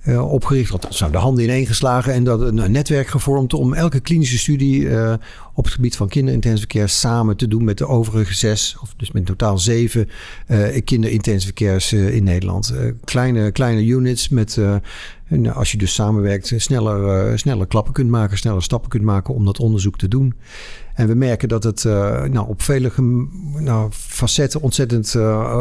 [0.07, 0.71] eh, opgericht.
[0.71, 5.13] Althans, nou, de handen ineengeslagen en dat een, netwerk gevormd om elke klinische studie eh,
[5.53, 9.11] op het gebied van kinderintensive care samen te doen met de overige zes, of dus
[9.11, 10.09] met totaal zeven
[10.47, 12.73] eh kinderintensive in Nederland.
[13.03, 14.59] Kleine, kleine units met,
[15.27, 19.45] En als je dus samenwerkt, sneller, sneller klappen kunt maken, sneller stappen kunt maken om
[19.45, 20.33] dat onderzoek te doen.
[20.93, 21.83] En we merken dat het
[22.31, 22.91] nou, op vele
[23.59, 25.15] nou, facetten ontzettend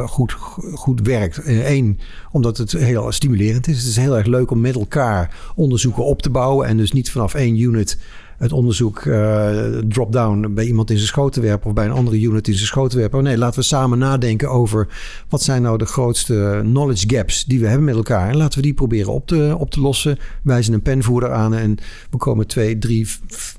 [0.06, 0.32] goed,
[0.74, 1.40] goed werkt.
[1.44, 1.98] Eén,
[2.32, 3.78] omdat het heel stimulerend is.
[3.78, 6.66] Het is heel erg leuk om met elkaar onderzoeken op te bouwen.
[6.66, 7.98] En dus niet vanaf één unit
[8.38, 9.50] het onderzoek uh,
[9.88, 12.66] drop-down bij iemand in zijn schoot te werpen of bij een andere unit in zijn
[12.66, 13.18] schoot te werpen.
[13.18, 14.88] Oh nee, laten we samen nadenken over
[15.28, 18.28] wat zijn nou de grootste knowledge gaps die we hebben met elkaar.
[18.28, 20.18] En laten we die proberen op te, op te lossen.
[20.42, 21.76] Wijzen een penvoerder aan en
[22.10, 23.08] we komen twee, drie,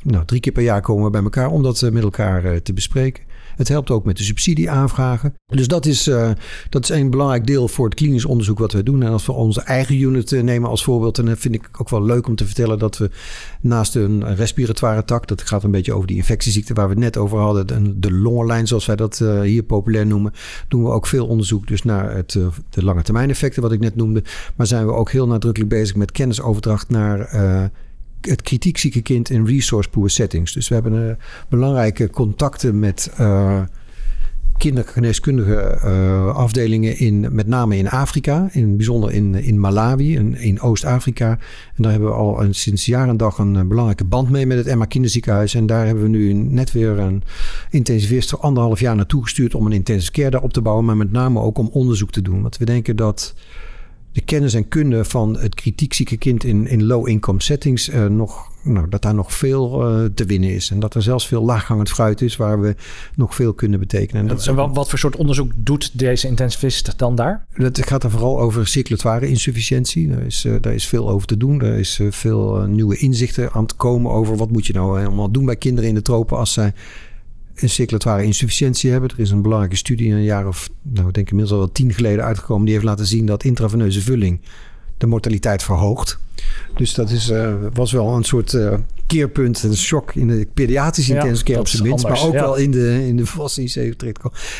[0.03, 2.55] nou, drie keer per jaar komen we bij elkaar om dat eh, met elkaar uh,
[2.55, 3.23] te bespreken.
[3.57, 5.33] Het helpt ook met de subsidieaanvragen.
[5.45, 6.31] Dus dat is, uh,
[6.69, 9.03] dat is een belangrijk deel voor het klinisch onderzoek wat we doen.
[9.03, 12.03] En als we onze eigen unit eh, nemen als voorbeeld, dan vind ik ook wel
[12.03, 13.09] leuk om te vertellen dat we
[13.61, 17.17] naast een respiratoire tak, dat gaat een beetje over die infectieziekte waar we het net
[17.17, 20.33] over hadden, de longenlijn zoals wij dat uh, hier populair noemen,
[20.67, 22.31] doen we ook veel onderzoek dus naar het,
[22.69, 24.23] de lange termijn effecten wat ik net noemde.
[24.55, 27.29] Maar zijn we ook heel nadrukkelijk bezig met kennisoverdracht naar
[28.21, 30.53] het kritiekzieke kind in resource poor settings.
[30.53, 31.11] Dus we hebben uh,
[31.49, 33.61] belangrijke contacten met uh,
[34.57, 40.61] kindergeneeskundige uh, afdelingen in met name in Afrika, in bijzonder in, in Malawi en in
[40.61, 41.29] Oost-Afrika.
[41.75, 44.67] En daar hebben we al sinds jaar en dag een belangrijke band mee met het
[44.67, 45.53] Emma Kinderziekenhuis.
[45.53, 47.23] En daar hebben we nu net weer een
[47.69, 50.97] intensivist voor anderhalf jaar naartoe gestuurd om een intensive care daar op te bouwen, maar
[50.97, 52.41] met name ook om onderzoek te doen.
[52.41, 53.33] Want we denken dat
[54.17, 58.89] de kennis en kunde van het kritiekzieke kind in, in low-income settings uh, nog, nou,
[58.89, 60.71] dat daar nog veel uh, te winnen is.
[60.71, 62.75] En dat er zelfs veel laaghangend fruit is waar we
[63.15, 64.21] nog veel kunnen betekenen.
[64.21, 67.45] En, dat en wat, wat, voor soort onderzoek doet deze intensivist dan daar?
[67.51, 70.07] Het gaat er vooral over circulatoire insufficiëntie.
[70.07, 71.61] Daar is, uh, daar is veel over te doen.
[71.61, 75.45] Er is veel nieuwe inzichten aan het komen over wat moet je nou helemaal doen
[75.45, 76.73] bij kinderen in de tropen als zij
[77.61, 79.09] een circulatoire insufficiëntie hebben.
[79.09, 81.93] Er is een belangrijke studie een jaar of, nou, ik denk inmiddels al wel tien
[81.93, 82.65] geleden uitgekomen.
[82.65, 84.39] Die heeft laten zien dat intraveneuze vulling
[84.97, 86.19] de mortaliteit verhoogt.
[86.75, 88.73] Dus dat is, uh, was wel een soort uh,
[89.07, 92.03] keerpunt, een shock in de pediatrische ja, intensive care op zijn minst.
[92.07, 92.41] Maar ook ja.
[92.41, 93.95] wel in de, in de volwassen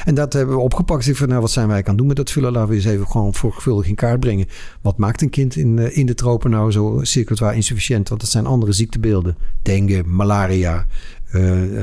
[0.06, 1.08] En dat hebben we opgepakt.
[1.08, 2.52] Ik van, nou, wat zijn wij aan doen met dat vullen?
[2.52, 4.48] Laten we eens even gewoon voorgevuldig in kaart brengen.
[4.82, 8.10] Wat maakt een kind in, uh, in de tropen nou zo circulatoire insufficiënt?
[8.10, 9.38] Want dat zijn andere ziektebeelden.
[9.62, 10.86] Dengue, malaria,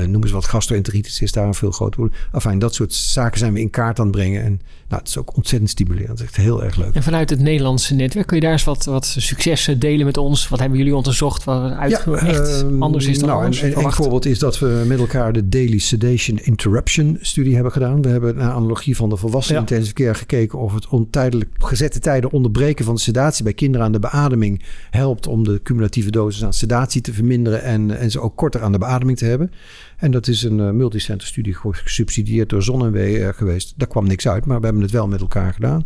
[0.07, 2.59] noem eens wat, gastroenteritis is daar een veel groter probleem.
[2.59, 4.43] Dat soort zaken zijn we in kaart aan het brengen.
[4.43, 6.09] En nou, het is ook ontzettend stimulerend.
[6.09, 6.93] Het is echt heel erg leuk.
[6.93, 10.47] En vanuit het Nederlandse netwerk, kun je daar eens wat, wat successen delen met ons?
[10.47, 13.77] Wat hebben jullie onderzocht wat uit, ja, echt uh, anders is dan nou, anders een,
[13.77, 18.01] een voorbeeld is dat we met elkaar de Daily Sedation Interruption studie hebben gedaan.
[18.01, 19.59] We hebben naar analogie van de volwassen ja.
[19.59, 23.91] intensive care gekeken of het ontijdelijk gezette tijden onderbreken van de sedatie bij kinderen aan
[23.91, 28.35] de beademing helpt om de cumulatieve dosis aan sedatie te verminderen en, en ze ook
[28.35, 29.51] korter aan de beademing te hebben.
[29.97, 33.73] En dat is een uh, multicenter studie gesubsidieerd door ZonNW uh, geweest.
[33.77, 35.81] Daar kwam niks uit, maar we hebben het wel met elkaar gedaan.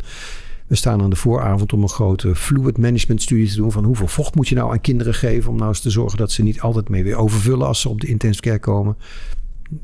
[0.67, 3.71] We staan aan de vooravond om een grote fluid management studie te doen.
[3.71, 5.49] Van hoeveel vocht moet je nou aan kinderen geven.
[5.51, 8.01] Om nou eens te zorgen dat ze niet altijd mee weer overvullen als ze op
[8.01, 8.97] de intensive care komen.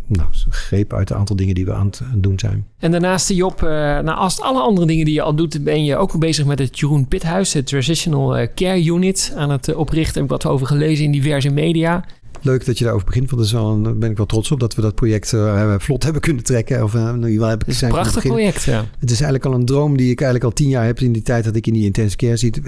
[0.07, 2.67] Nou, een greep uit een aantal dingen die we aan het doen zijn.
[2.79, 6.19] En daarnaast, Job, uh, naast alle andere dingen die je al doet, ben je ook
[6.19, 10.13] bezig met het Jeroen Pithuis, het Transitional Care Unit, aan het oprichten.
[10.13, 12.05] Heb ik wat over gelezen in diverse media
[12.41, 13.29] leuk dat je daarover begint.
[13.29, 13.51] Want
[13.83, 16.83] daar ben ik wel trots op dat we dat project uh, vlot hebben kunnen trekken.
[16.83, 18.85] Of, uh, nu heb ik, het is een prachtig project, ja.
[18.99, 21.21] Het is eigenlijk al een droom die ik eigenlijk al tien jaar heb in die
[21.21, 22.59] tijd dat ik in die intensive care zit.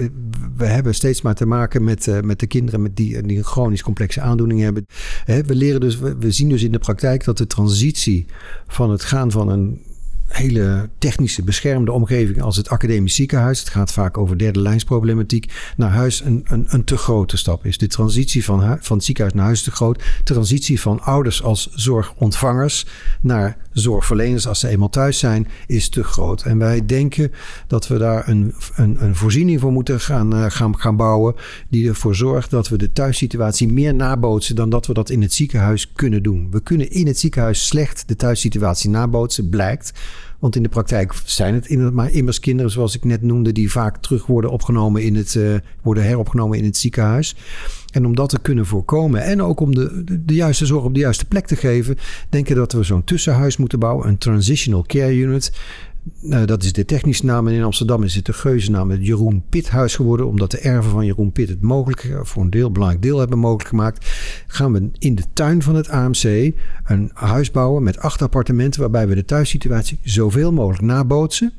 [0.56, 3.44] We hebben steeds maar te maken met, uh, met de kinderen met die, die een
[3.44, 4.86] chronisch complexe aandoening hebben.
[5.24, 8.26] Hè, we leren dus, we, we zien dus in de praktijk dat de transitie
[8.66, 9.80] van het gaan van een
[10.28, 13.58] hele technische beschermde omgeving als het academisch ziekenhuis.
[13.58, 15.52] Het gaat vaak over derde lijnsproblematiek.
[15.76, 17.78] Naar huis een, een, een te grote stap is.
[17.78, 20.02] De transitie van, van het ziekenhuis naar huis te groot.
[20.24, 22.86] Transitie van ouders als zorgontvangers
[23.20, 26.42] naar zorgverleners als ze eenmaal thuis zijn is te groot.
[26.42, 27.32] En wij denken
[27.66, 31.34] dat we daar een, een, een voorziening voor moeten gaan, uh, gaan, gaan bouwen.
[31.68, 35.32] Die ervoor zorgt dat we de thuissituatie meer nabootsen dan dat we dat in het
[35.32, 36.48] ziekenhuis kunnen doen.
[36.50, 39.92] We kunnen in het ziekenhuis slecht de thuissituatie nabootsen, blijkt.
[40.38, 43.96] Want in de praktijk zijn het maar immers kinderen, zoals ik net noemde, die vaak
[43.96, 47.36] terug worden opgenomen in het, uh, worden heropgenomen in het ziekenhuis.
[47.92, 50.94] En om dat te kunnen voorkomen en ook om de, de, de juiste zorg op
[50.94, 55.16] de juiste plek te geven, denken dat we zo'n tussenhuis moeten bouwen, een transitional care
[55.16, 55.52] unit.
[56.20, 57.48] Nou, dat is de technische naam.
[57.48, 60.26] En in Amsterdam is het de geuzennaam het Jeroen Pithuis geworden.
[60.26, 63.68] Omdat de erven van Jeroen Pit het mogelijk, voor een deel, belangrijk deel hebben mogelijk
[63.68, 64.06] gemaakt.
[64.46, 66.52] Gaan we in de tuin van het AMC
[66.84, 68.80] een huis bouwen met acht appartementen.
[68.80, 71.52] Waarbij we de thuissituatie zoveel mogelijk nabootsen.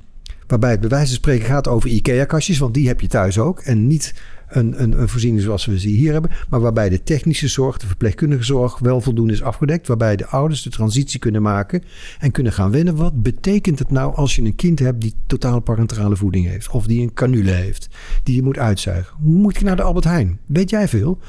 [0.49, 3.59] Waarbij het bij wijze van spreken gaat over IKEA-kastjes, want die heb je thuis ook.
[3.59, 4.13] En niet
[4.47, 6.31] een, een, een voorziening zoals we ze hier hebben.
[6.49, 9.87] Maar waarbij de technische zorg, de verpleegkundige zorg wel voldoende is afgedekt.
[9.87, 11.83] Waarbij de ouders de transitie kunnen maken
[12.19, 12.95] en kunnen gaan wennen.
[12.95, 16.69] Wat betekent het nou als je een kind hebt die totaal parenterale voeding heeft?
[16.69, 17.87] Of die een canule heeft,
[18.23, 19.15] die je moet uitzuigen?
[19.21, 20.39] Hoe moet ik naar de Albert Heijn?
[20.45, 21.19] Weet jij veel?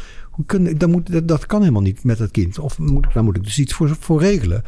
[0.46, 2.59] Kun, dat, moet, dat kan helemaal niet met dat kind.
[2.59, 4.62] Of moet, daar moet ik dus iets voor, voor regelen.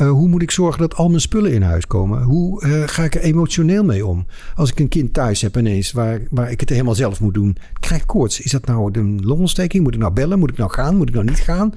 [0.00, 2.22] Uh, hoe moet ik zorgen dat al mijn spullen in huis komen?
[2.22, 4.26] Hoe uh, ga ik er emotioneel mee om?
[4.54, 7.56] Als ik een kind thuis heb ineens waar, waar ik het helemaal zelf moet doen.
[7.80, 8.40] Krijg koorts.
[8.40, 9.82] Is dat nou een longontsteking?
[9.82, 10.38] Moet ik nou bellen?
[10.38, 10.96] Moet ik nou gaan?
[10.96, 11.74] Moet ik nou niet gaan?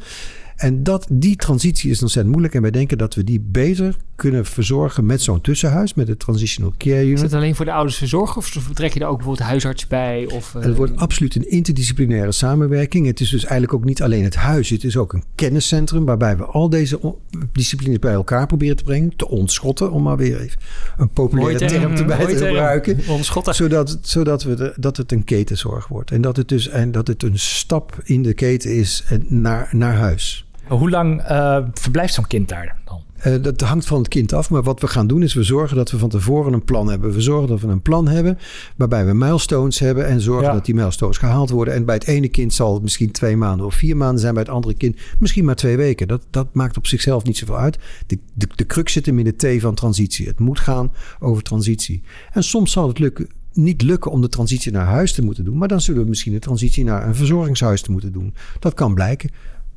[0.60, 2.56] En dat, die transitie is ontzettend moeilijk.
[2.56, 6.74] En wij denken dat we die beter kunnen verzorgen met zo'n tussenhuis, met de Transitional
[6.78, 7.15] Care Unit.
[7.15, 10.30] Is het alleen voor de ouders verzorgen of trek je er ook bijvoorbeeld huisarts bij?
[10.34, 10.63] Of, uh...
[10.63, 13.06] Het wordt absoluut een interdisciplinaire samenwerking.
[13.06, 14.69] Het is dus eigenlijk ook niet alleen het huis.
[14.69, 17.15] Het is ook een kenniscentrum waarbij we al deze
[17.52, 19.15] disciplines bij elkaar proberen te brengen.
[19.15, 20.60] Te ontschotten, om maar weer even
[20.98, 23.00] een populaire term te bij te gebruiken.
[23.08, 23.56] Ontschotten.
[23.56, 26.12] Zodat, zodat, we de, dat het een ketenzorg wordt.
[26.12, 29.95] En dat het dus en dat het een stap in de keten is naar, naar
[29.95, 30.43] huis.
[30.69, 33.01] Hoe lang uh, verblijft zo'n kind daar dan?
[33.27, 34.49] Uh, dat hangt van het kind af.
[34.49, 37.12] Maar wat we gaan doen is we zorgen dat we van tevoren een plan hebben.
[37.12, 38.38] We zorgen dat we een plan hebben
[38.75, 40.08] waarbij we milestones hebben.
[40.08, 40.53] En zorgen ja.
[40.53, 41.73] dat die milestones gehaald worden.
[41.73, 44.34] En bij het ene kind zal het misschien twee maanden of vier maanden zijn.
[44.34, 46.08] Bij het andere kind misschien maar twee weken.
[46.08, 47.79] Dat, dat maakt op zichzelf niet zoveel uit.
[48.08, 50.27] De, de, de crux zit hem in de T van transitie.
[50.27, 52.01] Het moet gaan over transitie.
[52.32, 55.58] En soms zal het lukken niet lukken om de transitie naar huis te moeten doen.
[55.58, 58.34] Maar dan zullen we misschien de transitie naar een verzorgingshuis te moeten doen.
[58.60, 59.29] Dat kan blijken.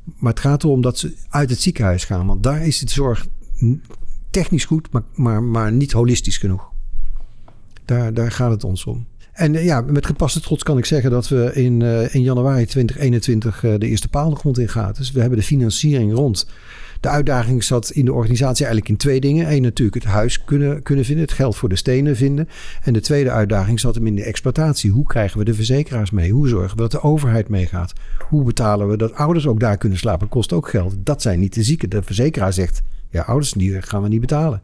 [0.03, 2.27] Maar het gaat erom dat ze uit het ziekenhuis gaan.
[2.27, 3.27] Want daar is het zorg
[4.29, 6.71] technisch goed, maar, maar, maar niet holistisch genoeg.
[7.85, 9.05] Daar, daar gaat het ons om.
[9.33, 13.63] En ja, met gepaste trots kan ik zeggen dat we in, uh, in januari 2021
[13.63, 14.97] uh, de eerste paal de grond in gaat.
[14.97, 16.47] Dus we hebben de financiering rond.
[17.03, 19.51] De uitdaging zat in de organisatie eigenlijk in twee dingen.
[19.51, 22.49] Eén natuurlijk het huis kunnen, kunnen vinden, het geld voor de stenen vinden.
[22.83, 24.91] En de tweede uitdaging zat hem in de exploitatie.
[24.91, 26.31] Hoe krijgen we de verzekeraars mee?
[26.31, 27.93] Hoe zorgen we dat de overheid meegaat?
[28.29, 30.29] Hoe betalen we dat ouders ook daar kunnen slapen?
[30.29, 30.95] Kost ook geld.
[30.97, 31.89] Dat zijn niet de zieken.
[31.89, 34.61] De verzekeraar zegt, ja, ouders die gaan we niet betalen.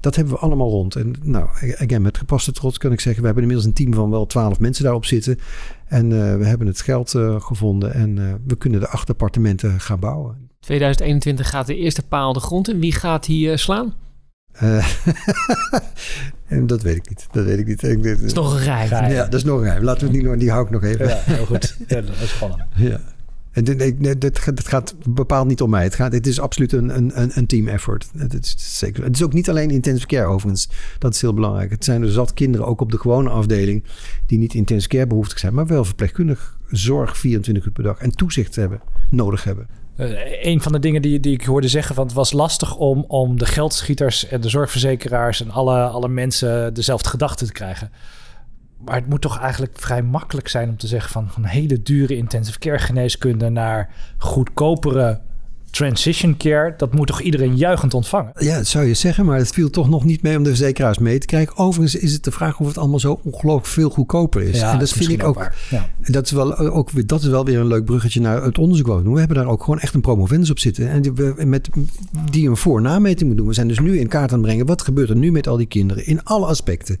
[0.00, 0.96] Dat hebben we allemaal rond.
[0.96, 1.48] En nou,
[1.78, 3.20] again, met gepaste trots kan ik zeggen...
[3.20, 5.38] we hebben inmiddels een team van wel twaalf mensen daarop zitten.
[5.86, 7.94] En uh, we hebben het geld uh, gevonden.
[7.94, 10.49] En uh, we kunnen de acht appartementen gaan bouwen.
[10.70, 12.80] 2021 gaat de eerste paal de grond in.
[12.80, 13.94] Wie gaat hier slaan?
[16.46, 17.26] en dat weet ik niet.
[17.30, 17.80] Dat weet ik niet.
[17.80, 19.12] Dat is nog een geheim.
[19.12, 19.82] Ja, dat is nog een geheim.
[19.82, 21.08] Laten we het niet Die hou ik nog even.
[21.08, 21.76] Ja, heel goed.
[21.86, 22.62] Ja, dat is spannend.
[22.76, 23.00] Ja.
[23.50, 25.82] En dit, dit, gaat bepaald niet om mij.
[25.82, 28.08] Het, gaat, het is absoluut een, een, een team effort.
[28.16, 29.04] Het is, zeker.
[29.04, 30.68] het is ook niet alleen intensive care overigens.
[30.98, 31.70] Dat is heel belangrijk.
[31.70, 33.84] Het zijn er zat kinderen ook op de gewone afdeling...
[34.26, 35.54] die niet intensive care behoeftig zijn...
[35.54, 37.98] maar wel verpleegkundig zorg 24 uur per dag...
[37.98, 38.80] en toezicht hebben,
[39.10, 39.79] nodig hebben.
[40.00, 43.04] Uh, een van de dingen die, die ik hoorde zeggen, van het was lastig om,
[43.08, 47.90] om de geldschieters en de zorgverzekeraars en alle, alle mensen dezelfde gedachten te krijgen.
[48.84, 52.16] Maar het moet toch eigenlijk vrij makkelijk zijn om te zeggen van, van hele dure
[52.16, 55.20] intensive care geneeskunde naar goedkopere
[55.70, 58.32] transition care, dat moet toch iedereen juichend ontvangen?
[58.38, 60.98] Ja, dat zou je zeggen, maar het viel toch nog niet mee om de verzekeraars
[60.98, 61.56] mee te krijgen.
[61.56, 64.58] Overigens is het de vraag of het allemaal zo ongelooflijk veel goedkoper is.
[64.58, 65.50] Ja, en dat, vind ik ook.
[65.70, 65.88] Ja.
[65.98, 68.86] Dat, is wel, ook weer, dat is wel weer een leuk bruggetje naar het onderzoek
[68.86, 69.12] wat we doen.
[69.12, 70.88] We hebben daar ook gewoon echt een promovendus op zitten.
[70.90, 71.12] En die,
[71.44, 71.68] met,
[72.30, 73.46] die een voor-nameting moet doen.
[73.46, 74.66] We zijn dus nu in kaart aan het brengen.
[74.66, 76.06] Wat gebeurt er nu met al die kinderen?
[76.06, 76.98] In alle aspecten.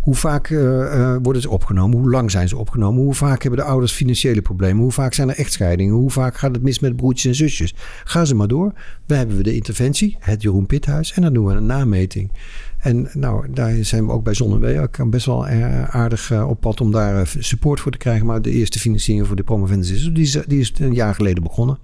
[0.00, 1.98] Hoe vaak uh, uh, worden ze opgenomen?
[1.98, 3.02] Hoe lang zijn ze opgenomen?
[3.02, 4.82] Hoe vaak hebben de ouders financiële problemen?
[4.82, 5.94] Hoe vaak zijn er echtscheidingen?
[5.94, 7.74] Hoe vaak gaat het mis met broertjes en zusjes?
[8.04, 8.72] Ga ze maar door.
[9.06, 11.12] We hebben we de interventie, het Jeroen Pithuis.
[11.12, 12.30] En dan doen we een nameting.
[12.78, 16.90] En nou, daar zijn we ook bij Zonnewee ook best wel aardig op pad om
[16.90, 18.26] daar support voor te krijgen.
[18.26, 21.42] Maar de eerste financiering voor de promovendus is, die is, die is een jaar geleden
[21.42, 21.78] begonnen.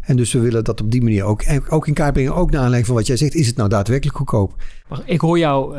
[0.00, 2.34] En dus we willen dat op die manier ook, ook in kaart brengen.
[2.34, 3.34] Ook naar aanleiding van wat jij zegt.
[3.34, 4.62] Is het nou daadwerkelijk goedkoop?
[5.04, 5.76] Ik hoor jou...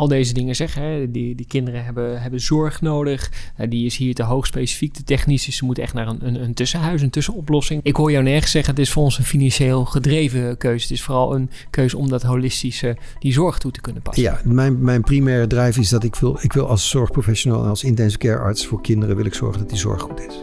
[0.00, 0.82] al deze dingen zeggen.
[0.82, 1.10] Hè.
[1.10, 3.30] Die, die kinderen hebben, hebben zorg nodig.
[3.60, 5.44] Uh, die is hier te hoog specifiek, te technisch.
[5.44, 7.80] Dus ze moeten echt naar een, een, een, tussenhuis, een tussenoplossing.
[7.82, 10.82] Ik hoor jou nergens zeggen, het is voor ons een financieel gedreven keuze.
[10.82, 14.22] Het is vooral een keuze om dat holistische, die zorg toe te kunnen passen.
[14.22, 17.84] Ja, mijn, mijn primaire drive is dat ik wil, ik wil als zorgprofessional en als
[17.84, 20.34] intensive care arts voor kinderen wil ik zorgen dat die zorg goed is.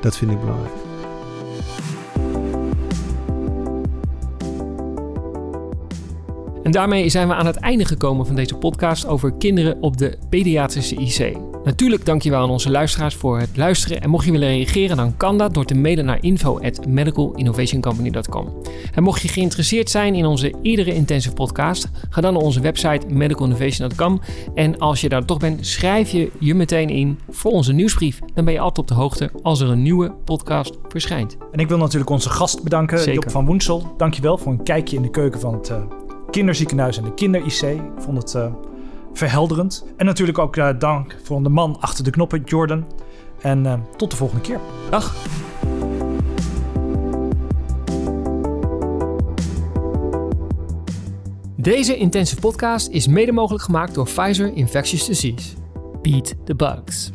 [0.00, 0.95] Dat vind ik belangrijk.
[6.66, 10.18] En daarmee zijn we aan het einde gekomen van deze podcast over kinderen op de
[10.28, 11.36] pediatrische IC.
[11.64, 14.00] Natuurlijk dankjewel aan onze luisteraars voor het luisteren.
[14.00, 18.62] En mocht je willen reageren, dan kan dat door te mailen naar info@medicalinnovationcompany.com.
[18.94, 23.06] En mocht je geïnteresseerd zijn in onze iedere intensive podcast, ga dan naar onze website
[23.08, 24.20] medicalinnovation.com.
[24.54, 28.18] En als je daar toch bent, schrijf je je meteen in voor onze nieuwsbrief.
[28.34, 31.36] Dan ben je altijd op de hoogte als er een nieuwe podcast verschijnt.
[31.52, 33.14] En ik wil natuurlijk onze gast bedanken, Zeker.
[33.14, 33.94] Job van Woensel.
[33.96, 35.76] Dankjewel voor een kijkje in de keuken van het uh,
[36.36, 37.62] kinderziekenhuis en de kinder-IC.
[37.62, 38.52] Ik vond het uh,
[39.12, 39.84] verhelderend.
[39.96, 42.86] En natuurlijk ook uh, dank voor de man achter de knoppen, Jordan.
[43.40, 44.60] En eh, tot de volgende keer.
[44.90, 45.14] Dag.
[51.56, 55.56] Deze intensive podcast is mede mogelijk gemaakt door Pfizer Infectious Disease.
[56.02, 57.10] Beat the bugs.